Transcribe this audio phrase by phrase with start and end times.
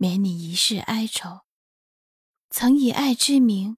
[0.00, 1.40] 免你一世哀愁，
[2.50, 3.76] 曾以爱之名，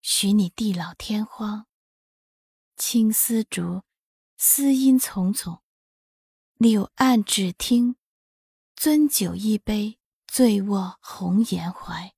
[0.00, 1.66] 许你地老天荒。
[2.76, 3.82] 青丝竹，
[4.36, 5.60] 丝音丛丛，
[6.56, 7.96] 柳岸只听，
[8.76, 9.98] 樽酒一杯，
[10.28, 12.14] 醉卧红颜怀。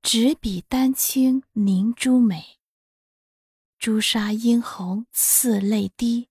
[0.00, 2.60] 执笔丹青凝朱美，
[3.76, 6.28] 朱砂殷红似泪滴。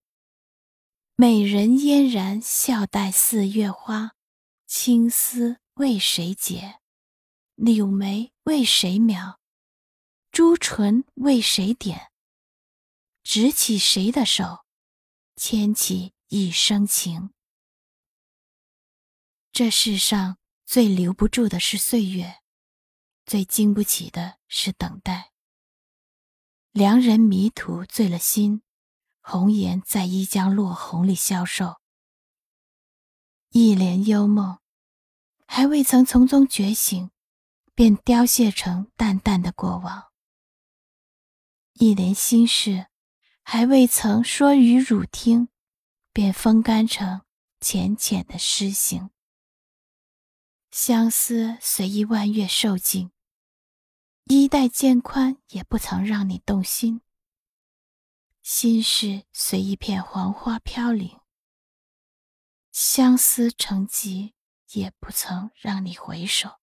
[1.15, 4.13] 美人嫣然笑待四月花，
[4.65, 5.60] 青丝。
[5.75, 6.79] 为谁结？
[7.55, 9.39] 柳眉为谁描？
[10.31, 12.11] 朱唇为谁点？
[13.23, 14.65] 执起谁的手，
[15.35, 17.33] 牵起一生情。
[19.51, 22.41] 这世上最留不住的是岁月，
[23.25, 25.31] 最经不起的是等待。
[26.71, 28.63] 良人迷途醉了心，
[29.19, 31.81] 红颜在一江落红里消瘦。
[33.49, 34.60] 一帘幽梦。
[35.53, 37.11] 还未曾从中觉醒，
[37.75, 40.09] 便凋谢成淡淡的过往；
[41.73, 42.87] 一帘心事，
[43.43, 45.49] 还未曾说与汝听，
[46.13, 47.23] 便风干成
[47.59, 49.09] 浅浅的诗行。
[50.71, 53.11] 相思随一弯月瘦尽，
[54.23, 57.01] 衣带渐宽，也不曾让你动心；
[58.41, 61.19] 心事随一片黄花飘零，
[62.71, 64.33] 相思成疾。
[64.73, 66.59] 也不曾让你回首。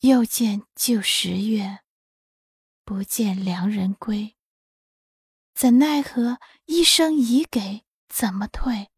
[0.00, 1.80] 又见旧时月，
[2.84, 4.36] 不见良人归。
[5.54, 8.90] 怎奈何一生已给，怎么退？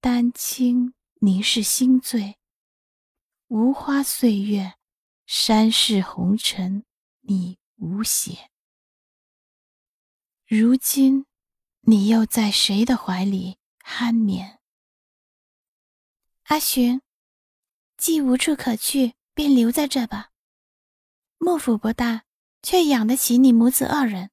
[0.00, 2.38] 丹青凝是心醉，
[3.46, 4.74] 无花岁月，
[5.24, 6.84] 山世红尘，
[7.20, 8.50] 你无邪。
[10.46, 11.26] 如今，
[11.82, 14.61] 你又在谁的怀里酣眠？
[16.44, 17.00] 阿寻，
[17.96, 20.30] 既无处可去，便留在这吧。
[21.38, 22.24] 幕府不大，
[22.62, 24.30] 却养得起你母子二人。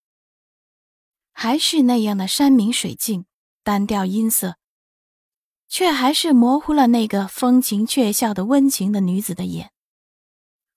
[1.31, 3.25] 还是那样的山明水净，
[3.63, 4.57] 单调音色，
[5.67, 9.71] 却还是模糊了那个风情却笑的温情的女子的眼。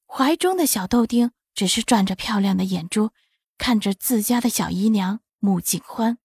[0.07, 3.11] 怀中的小豆丁只是转着漂亮的眼珠，
[3.59, 6.19] 看着自家的小姨娘穆景欢。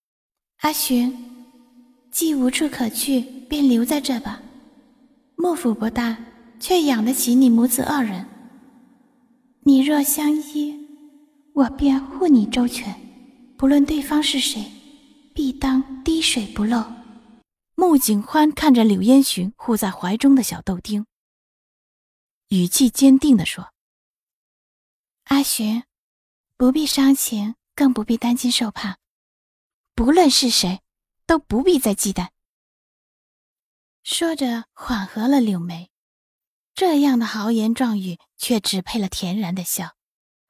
[0.57, 1.45] 阿寻，
[2.11, 4.41] 既无处可去，便留在这吧。
[5.47, 6.17] 幕府不大，
[6.59, 8.27] 却养得起你母子二人。
[9.61, 10.77] 你若相依，
[11.53, 12.93] 我便护你周全，
[13.57, 14.69] 不论对方是谁，
[15.33, 16.83] 必当滴水不漏。
[17.75, 21.05] 穆景欢看着柳烟寻护在怀中的小豆丁，
[22.49, 23.69] 语气坚定地说
[25.31, 25.83] ：“阿寻，
[26.57, 28.97] 不必伤情，更不必担惊受怕。
[29.95, 30.81] 不论是谁，
[31.25, 32.27] 都不必再忌惮。”
[34.09, 35.91] 说着，缓和了柳眉。
[36.73, 39.97] 这样的豪言壮语，却只配了恬然的笑，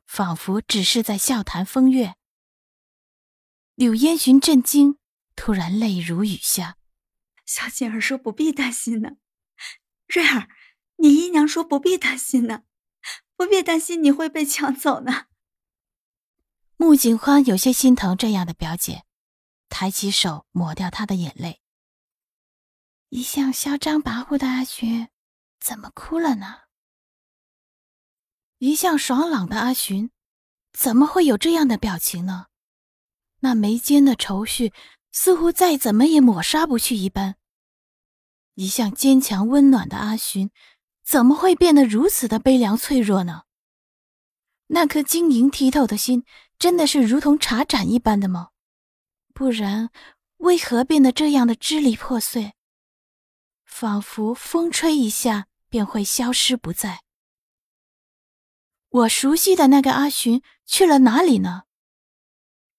[0.05, 2.13] 仿佛只是在笑谈风月。
[3.73, 4.99] 柳烟寻震惊，
[5.35, 6.77] 突然泪如雨下。
[7.47, 9.13] 小锦儿说：“不必担心呢。”
[10.07, 10.49] 瑞儿，
[10.97, 12.61] 你姨娘说：“不必担心呢，
[13.35, 15.25] 不必担心你会被抢走呢。”
[16.77, 19.03] 穆景欢有些心疼这样的表姐，
[19.67, 21.59] 抬起手抹掉她的眼泪。
[23.09, 25.07] 一向嚣张跋扈的阿寻，
[25.61, 26.63] 怎么哭了呢？
[28.57, 30.11] 一向爽朗的阿寻，
[30.73, 32.47] 怎么会有这样的表情呢？
[33.39, 34.73] 那眉间的愁绪，
[35.13, 37.37] 似乎再怎么也抹杀不去一般。
[38.55, 40.51] 一向坚强温暖的阿寻，
[41.05, 43.43] 怎么会变得如此的悲凉脆弱呢？
[44.67, 46.25] 那颗晶莹剔透的心，
[46.59, 48.49] 真的是如同茶盏一般的吗？
[49.33, 49.91] 不然，
[50.39, 52.55] 为何变得这样的支离破碎？
[53.79, 57.03] 仿佛风吹一下便会消失不在。
[58.89, 61.65] 我熟悉的那个阿寻去了哪里呢？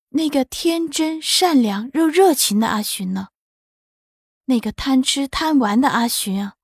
[0.08, 3.28] 那个天真善良又热情的阿寻呢？
[4.46, 6.56] 那个贪吃贪玩的阿寻啊？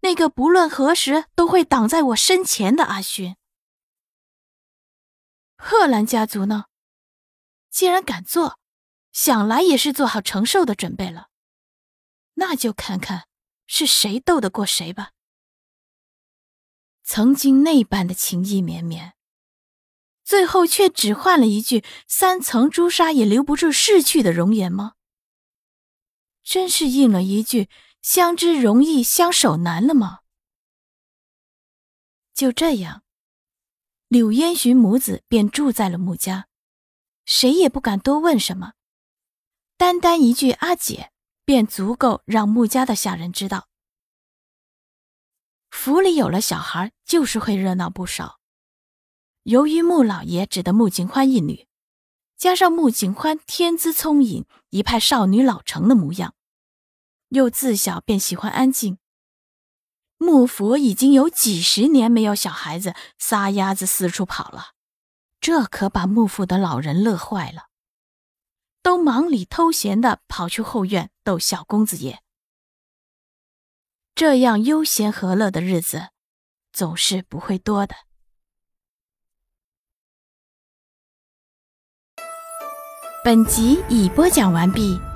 [0.00, 3.36] 那个不论何时都会挡在我身前的阿寻？
[5.58, 6.68] 贺兰家族呢？
[7.68, 8.58] 既然敢做，
[9.12, 11.28] 想来也是做好承受的准备了。
[12.36, 13.28] 那就看看。
[13.74, 15.12] 是谁斗得过谁吧？
[17.02, 19.14] 曾经那般的情意绵绵，
[20.22, 24.96] 最后却只换了一句“三层朱砂也留不住逝去的容颜”吗？
[26.42, 27.70] 真是应了一句
[28.02, 30.20] “相知容易相守难”了吗？
[32.34, 33.02] 就这样，
[34.08, 36.46] 柳烟寻母子便住在了穆家，
[37.24, 38.74] 谁也不敢多问什么，
[39.78, 41.10] 单单一句“阿姐”
[41.44, 43.68] 便足够让穆家的下人知道。
[45.70, 48.40] 府里有了小孩，就是会热闹不少。
[49.44, 51.66] 由于穆老爷只得穆景欢一女，
[52.36, 56.34] 加上穆景欢天资聪颖，一派少女老成的模样，
[57.30, 58.98] 又自小便喜欢安静。
[60.18, 64.74] 穆府已经有几十年没有小孩子撒丫子四处跑了，
[65.40, 67.70] 这可把穆府的老人乐坏了，
[68.82, 72.20] 都忙里偷闲的跑去后院逗小公子爷。
[74.14, 76.08] 这样悠闲和乐的日子，
[76.72, 77.94] 总是不会多的。
[83.24, 85.11] 本集已播讲完毕。